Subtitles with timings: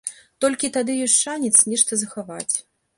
[0.45, 2.53] Толькі тады ёсць шанец нешта захаваць.